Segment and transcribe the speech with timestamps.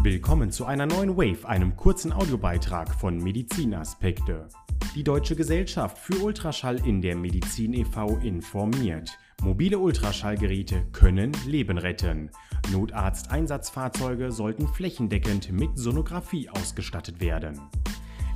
[0.00, 4.48] Willkommen zu einer neuen Wave, einem kurzen Audiobeitrag von Medizinaspekte.
[4.94, 8.16] Die Deutsche Gesellschaft für Ultraschall in der Medizin e.V.
[8.18, 9.18] informiert.
[9.42, 12.30] Mobile Ultraschallgeräte können Leben retten.
[12.70, 17.60] Notarzteinsatzfahrzeuge sollten flächendeckend mit Sonographie ausgestattet werden.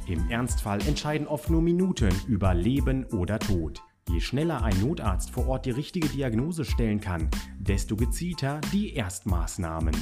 [0.08, 3.80] Im Ernstfall entscheiden oft nur Minuten über Leben oder Tod.
[4.10, 9.94] Je schneller ein Notarzt vor Ort die richtige Diagnose stellen kann, desto gezielter die Erstmaßnahmen.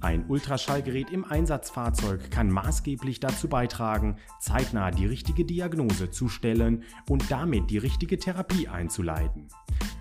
[0.00, 7.30] Ein Ultraschallgerät im Einsatzfahrzeug kann maßgeblich dazu beitragen, zeitnah die richtige Diagnose zu stellen und
[7.30, 9.48] damit die richtige Therapie einzuleiten.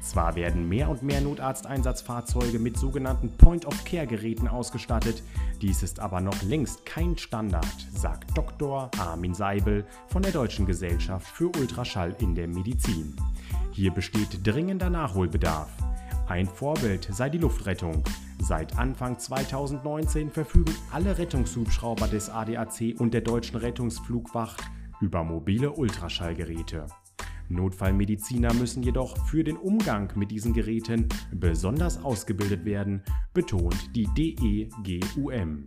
[0.02, 5.24] Zwar werden mehr und mehr Notarzteinsatzfahrzeuge mit sogenannten Point-of-Care-Geräten ausgestattet,
[5.62, 8.92] dies ist aber noch längst kein Standard, sagt Dr.
[9.00, 13.16] Armin Seibel von der Deutschen Gesellschaft für Ultraschall in der Medizin.
[13.72, 15.70] Hier besteht dringender Nachholbedarf.
[16.28, 18.04] Ein Vorbild sei die Luftrettung.
[18.40, 24.64] Seit Anfang 2019 verfügen alle Rettungshubschrauber des ADAC und der Deutschen Rettungsflugwacht
[25.02, 26.88] über mobile Ultraschallgeräte.
[27.50, 33.04] Notfallmediziner müssen jedoch für den Umgang mit diesen Geräten besonders ausgebildet werden,
[33.36, 35.66] betont die DEGUM.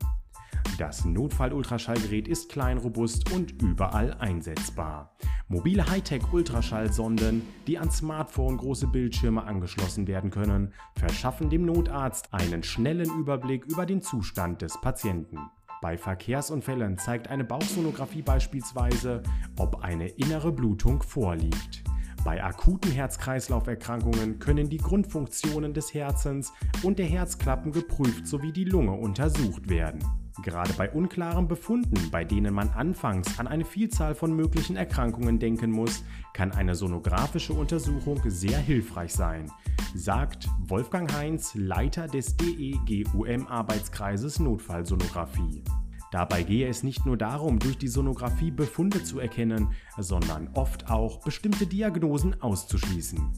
[0.79, 5.17] Das Notfall-Ultraschallgerät ist klein, robust und überall einsetzbar.
[5.49, 13.11] Mobile Hightech-Ultraschallsonden, die an Smartphone große Bildschirme angeschlossen werden können, verschaffen dem Notarzt einen schnellen
[13.19, 15.41] Überblick über den Zustand des Patienten.
[15.83, 19.25] Bei Verkehrsunfällen zeigt eine Bauchsonographie beispielsweise,
[19.59, 21.83] ob eine innere Blutung vorliegt.
[22.25, 26.53] Bei akuten Herz-Kreislauf-Erkrankungen können die Grundfunktionen des Herzens
[26.85, 30.05] und der Herzklappen geprüft sowie die Lunge untersucht werden.
[30.43, 35.73] Gerade bei unklaren Befunden, bei denen man anfangs an eine Vielzahl von möglichen Erkrankungen denken
[35.73, 39.51] muss, kann eine sonografische Untersuchung sehr hilfreich sein,
[39.95, 45.65] sagt Wolfgang Heinz, Leiter des DEGUM-Arbeitskreises Notfallsonographie.
[46.13, 51.21] Dabei gehe es nicht nur darum, durch die Sonographie Befunde zu erkennen, sondern oft auch
[51.21, 53.33] bestimmte Diagnosen auszuschließen.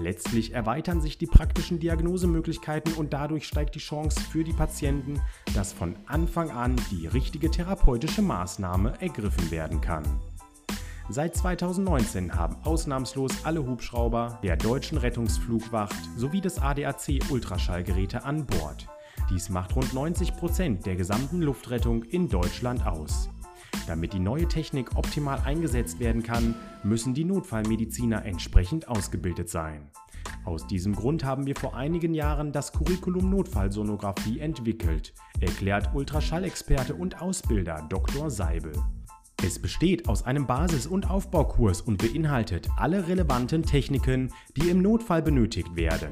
[0.00, 5.20] Letztlich erweitern sich die praktischen Diagnosemöglichkeiten und dadurch steigt die Chance für die Patienten,
[5.54, 10.04] dass von Anfang an die richtige therapeutische Maßnahme ergriffen werden kann.
[11.10, 18.88] Seit 2019 haben ausnahmslos alle Hubschrauber der deutschen Rettungsflugwacht sowie des ADAC Ultraschallgeräte an Bord.
[19.28, 23.28] Dies macht rund 90 Prozent der gesamten Luftrettung in Deutschland aus.
[23.90, 29.90] Damit die neue Technik optimal eingesetzt werden kann, müssen die Notfallmediziner entsprechend ausgebildet sein.
[30.44, 37.20] Aus diesem Grund haben wir vor einigen Jahren das Curriculum Notfallsonographie entwickelt, erklärt Ultraschallexperte und
[37.20, 38.30] Ausbilder Dr.
[38.30, 38.74] Seibel.
[39.44, 45.20] Es besteht aus einem Basis- und Aufbaukurs und beinhaltet alle relevanten Techniken, die im Notfall
[45.20, 46.10] benötigt werden.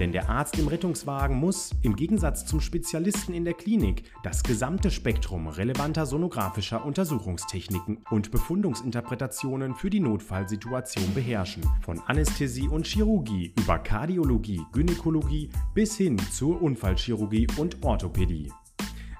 [0.00, 4.90] Denn der Arzt im Rettungswagen muss, im Gegensatz zum Spezialisten in der Klinik, das gesamte
[4.90, 11.62] Spektrum relevanter sonografischer Untersuchungstechniken und Befundungsinterpretationen für die Notfallsituation beherrschen.
[11.82, 18.50] Von Anästhesie und Chirurgie über Kardiologie, Gynäkologie bis hin zur Unfallchirurgie und Orthopädie.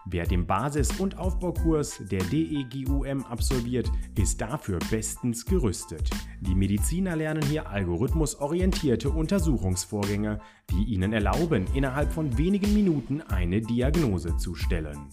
[0.04, 6.10] Wer den Basis- und Aufbaukurs der DEGUM absolviert, ist dafür bestens gerüstet.
[6.40, 10.40] Die Mediziner lernen hier algorithmusorientierte Untersuchungsvorgänge,
[10.70, 15.08] die ihnen erlauben, innerhalb von wenigen Minuten eine Diagnose zu stellen.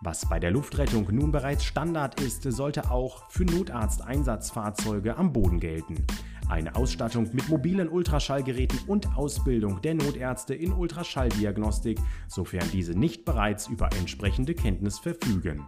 [0.00, 6.04] Was bei der Luftrettung nun bereits Standard ist, sollte auch für Notarzteinsatzfahrzeuge am Boden gelten.
[6.48, 13.66] Eine Ausstattung mit mobilen Ultraschallgeräten und Ausbildung der Notärzte in Ultraschalldiagnostik, sofern diese nicht bereits
[13.68, 15.66] über entsprechende Kenntnis verfügen.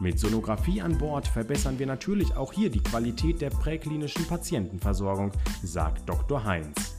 [0.00, 5.32] Mit Sonographie an Bord verbessern wir natürlich auch hier die Qualität der präklinischen Patientenversorgung,
[5.62, 6.44] sagt Dr.
[6.44, 6.96] Heinz.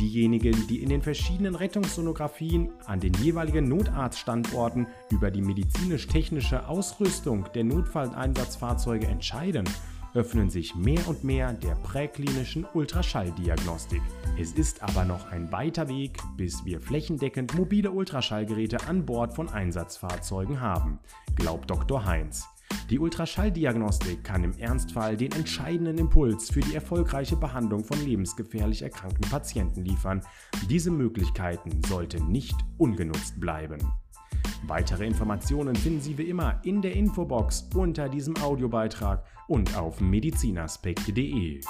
[0.00, 7.64] Diejenigen, die in den verschiedenen Rettungssonographien an den jeweiligen Notarztstandorten über die medizinisch-technische Ausrüstung der
[7.64, 9.68] Notfalleinsatzfahrzeuge entscheiden,
[10.14, 14.02] öffnen sich mehr und mehr der präklinischen Ultraschalldiagnostik.
[14.38, 19.48] Es ist aber noch ein weiter Weg, bis wir flächendeckend mobile Ultraschallgeräte an Bord von
[19.48, 20.98] Einsatzfahrzeugen haben,
[21.36, 22.04] glaubt Dr.
[22.04, 22.46] Heinz.
[22.90, 29.30] Die Ultraschalldiagnostik kann im Ernstfall den entscheidenden Impuls für die erfolgreiche Behandlung von lebensgefährlich erkrankten
[29.30, 30.22] Patienten liefern.
[30.68, 33.78] Diese Möglichkeiten sollten nicht ungenutzt bleiben.
[34.66, 41.60] Weitere Informationen finden Sie wie immer in der Infobox unter diesem Audiobeitrag und auf medizinaspekte.de.